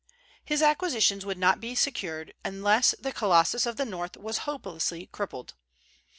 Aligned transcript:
His 0.43 0.63
acquisitions 0.63 1.27
would 1.27 1.37
not 1.37 1.59
be 1.59 1.75
secure 1.75 2.25
unless 2.43 2.95
the 2.99 3.11
Colossus 3.11 3.67
of 3.67 3.77
the 3.77 3.85
North 3.85 4.17
was 4.17 4.39
hopelessly 4.49 5.05
crippled. 5.11 5.53